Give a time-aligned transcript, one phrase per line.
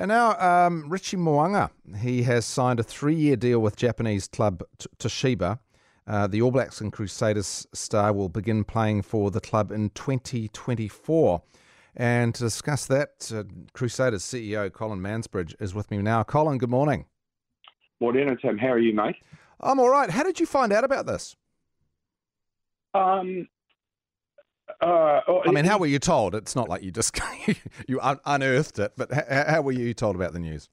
[0.00, 1.68] And now, um, Richie Mo'unga,
[1.98, 5.58] he has signed a three year deal with Japanese club T- Toshiba.
[6.06, 11.42] Uh, the All Blacks and Crusaders star will begin playing for the club in 2024.
[11.94, 13.42] And to discuss that, uh,
[13.74, 16.22] Crusaders CEO Colin Mansbridge is with me now.
[16.22, 17.04] Colin, good morning.
[18.00, 18.56] Morning, Tim.
[18.56, 19.16] How are you, mate?
[19.60, 20.08] I'm all right.
[20.08, 21.36] How did you find out about this?
[22.94, 23.48] Um,
[24.80, 26.34] uh, oh, I mean, how were you told?
[26.34, 27.18] It's not like you just
[27.88, 30.68] you un- unearthed it, but how, how were you told about the news?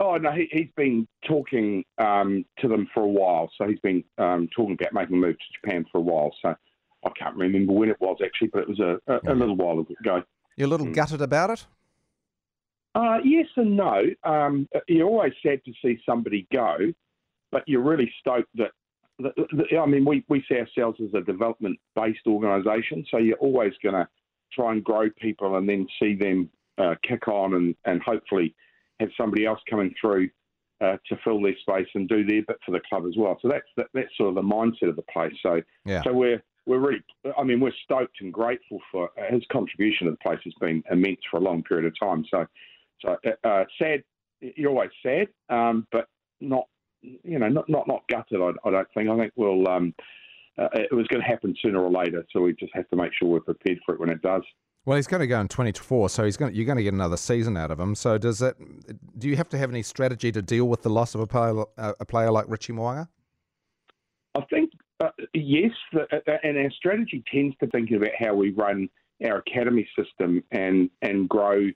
[0.00, 3.50] Oh no, he, has been talking um, to them for a while.
[3.56, 6.34] So he's been um, talking about making a move to Japan for a while.
[6.42, 6.54] So
[7.04, 9.78] I can't remember when it was actually, but it was a, a, a little while
[9.78, 10.22] ago.
[10.56, 10.94] You're a little mm.
[10.94, 11.66] gutted about it.
[12.94, 14.02] Uh, yes and no.
[14.22, 16.76] Um, you're always sad to see somebody go,
[17.50, 18.70] but you're really stoked that
[19.22, 23.94] I mean, we, we see ourselves as a development based organisation, so you're always going
[23.94, 24.08] to
[24.52, 28.54] try and grow people and then see them uh, kick on and, and hopefully
[29.00, 30.28] have somebody else coming through
[30.80, 33.38] uh, to fill their space and do their bit for the club as well.
[33.40, 35.34] So that's that, that's sort of the mindset of the place.
[35.42, 36.02] So yeah.
[36.02, 37.02] so we're we're really,
[37.36, 41.20] I mean, we're stoked and grateful for his contribution to the place has been immense
[41.30, 42.24] for a long period of time.
[42.30, 42.46] So
[43.00, 44.02] so uh, sad,
[44.40, 46.08] you're always sad, um, but
[46.40, 46.66] not
[47.22, 48.40] you know, not not not gutted.
[48.40, 49.08] I, I don't think.
[49.08, 49.68] I think we'll.
[49.68, 49.94] Um,
[50.56, 53.10] uh, it was going to happen sooner or later, so we just have to make
[53.18, 54.42] sure we're prepared for it when it does.
[54.86, 56.52] Well, he's going to go in 24, so he's going.
[56.52, 57.94] To, you're going to get another season out of him.
[57.94, 58.56] So, does it?
[59.18, 61.64] Do you have to have any strategy to deal with the loss of a player,
[61.76, 63.08] a player like Richie Mo'unga?
[64.36, 68.50] I think uh, yes, the, uh, and our strategy tends to think about how we
[68.50, 68.88] run
[69.24, 71.66] our academy system and and grow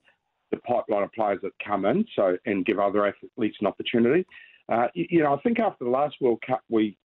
[0.50, 4.26] the pipeline of players that come in, so and give other athletes an opportunity.
[4.69, 6.98] Uh, you, know, I think after the last World Cup, we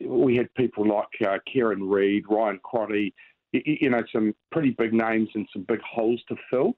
[0.00, 3.14] we had people like uh, Kieran Read, Ryan Crotty,
[3.52, 6.74] you know, some pretty big names and some big holes to fill.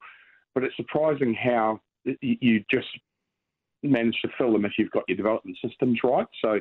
[0.54, 1.80] But it's surprising how
[2.20, 2.88] you just
[3.82, 6.26] manage to fill them if you've got your development systems right.
[6.44, 6.60] So,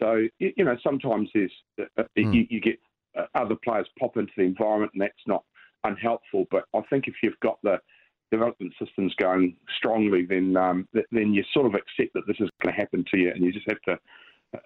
[0.00, 2.34] so you know, sometimes there's uh, mm.
[2.34, 2.78] you, you, get
[3.16, 5.44] uh, other players pop into the environment, and that's not
[5.84, 6.46] unhelpful.
[6.50, 7.78] But I think if you've got the
[8.30, 12.74] development systems going strongly, then um, then you sort of accept that this is going
[12.74, 13.98] to happen to you, and you just have to.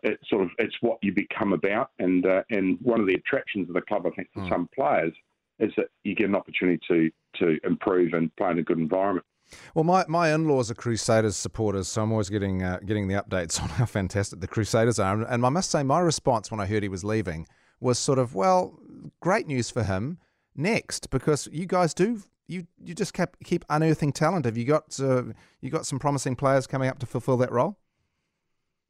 [0.03, 3.69] It's sort of it's what you become about, and uh, and one of the attractions
[3.69, 4.49] of the club, I think, for mm.
[4.49, 5.13] some players,
[5.59, 9.27] is that you get an opportunity to to improve and play in a good environment.
[9.75, 13.15] Well, my, my in laws are Crusaders supporters, so I'm always getting uh, getting the
[13.15, 15.23] updates on how fantastic the Crusaders are.
[15.23, 17.47] And I must say, my response when I heard he was leaving
[17.81, 18.79] was sort of, well,
[19.21, 20.19] great news for him.
[20.57, 24.45] Next, because you guys do you you just kept keep unearthing talent.
[24.45, 25.23] Have you got uh,
[25.61, 27.79] you got some promising players coming up to fulfil that role?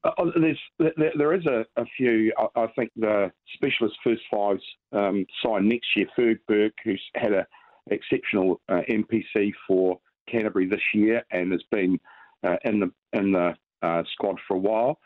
[0.03, 2.33] Uh, oh, there's, there, there is a, a few.
[2.39, 4.63] I, I, think the specialist first fives
[4.93, 6.07] um, signed next year.
[6.19, 7.45] Ferg Burke, who's had an
[7.91, 12.01] exceptional uh, NPC for Canterbury this year and has been
[12.43, 14.99] uh, in the in the uh, squad for a while.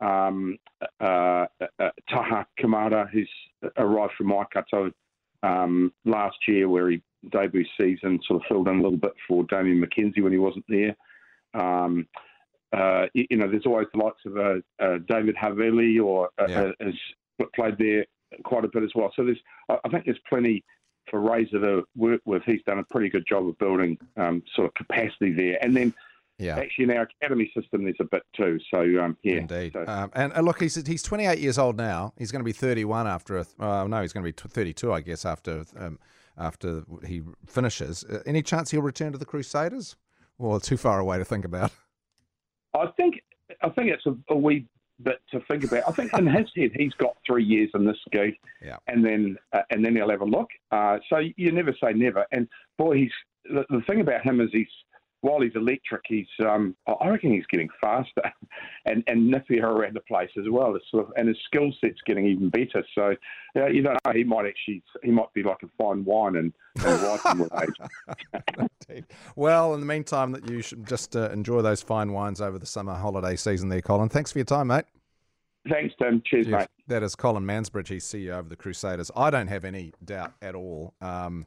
[0.00, 0.58] Um,
[0.98, 1.46] uh,
[2.08, 3.30] Taha Kemara, who's
[3.76, 4.90] arrived from Waikato
[5.44, 9.44] um, last year, where he debut season sort of filled in a little bit for
[9.44, 10.96] Damian McKenzie when he wasn't there.
[11.54, 12.06] Um,
[12.72, 16.70] uh, you know, there's always the likes of uh, uh, David Havili or uh, yeah.
[16.80, 16.94] has
[17.54, 18.06] played there
[18.44, 19.12] quite a bit as well.
[19.16, 20.64] So there's, I think there's plenty
[21.10, 22.42] for Razor to work with.
[22.44, 25.58] He's done a pretty good job of building um, sort of capacity there.
[25.62, 25.92] And then
[26.40, 26.58] yeah.
[26.58, 28.58] Actually, in our academy system, there's a bit too.
[28.72, 29.36] So, um, yeah.
[29.36, 29.72] Indeed.
[29.74, 29.84] So.
[29.86, 32.12] Um, and, and, look, he's he's 28 years old now.
[32.16, 33.46] He's going to be 31 after a.
[33.58, 35.98] Uh, no, he's going to be 32, I guess, after um,
[36.38, 38.04] after he finishes.
[38.04, 39.96] Uh, any chance he'll return to the Crusaders,
[40.38, 41.72] or too far away to think about?
[42.74, 43.22] I think
[43.62, 44.66] I think it's a, a wee
[45.02, 45.84] bit to think about.
[45.88, 48.76] I think in his head he's got three years in this gig, yeah.
[48.86, 50.48] and then uh, and then he'll have a look.
[50.70, 52.26] Uh, so you never say never.
[52.32, 53.12] And boy, he's
[53.44, 54.66] the, the thing about him is he's
[55.22, 58.22] while he's electric, he's um, I reckon he's getting faster
[58.86, 60.76] and, and nippier around the place as well.
[60.90, 62.84] Sort of, and his skill set's getting even better.
[62.94, 63.14] So
[63.56, 66.52] uh, you don't know, he might actually he might be like a fine wine and,
[66.84, 69.04] and with age.
[69.36, 72.66] well, in the meantime, that you should just uh, enjoy those fine wines over the
[72.66, 74.08] summer holiday season, there, Colin.
[74.08, 74.84] Thanks for your time, mate.
[75.68, 76.22] Thanks, Tim.
[76.24, 76.68] Cheers, mate.
[76.86, 77.88] That is Colin Mansbridge.
[77.88, 79.10] He's CEO of the Crusaders.
[79.14, 80.94] I don't have any doubt at all.
[81.02, 81.46] Um,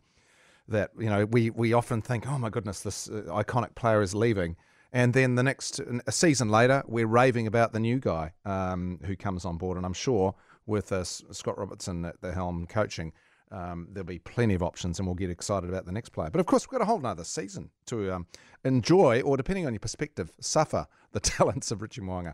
[0.67, 4.15] that you know we we often think, oh my goodness, this uh, iconic player is
[4.15, 4.55] leaving,
[4.91, 9.15] and then the next a season later, we're raving about the new guy um, who
[9.15, 13.13] comes on board, and I'm sure with uh, Scott Robertson at the helm coaching.
[13.51, 16.31] Um, there'll be plenty of options, and we'll get excited about the next player.
[16.31, 18.27] But of course, we've got a whole another season to um,
[18.65, 22.33] enjoy, or depending on your perspective, suffer the talents of Richie Mo'unga.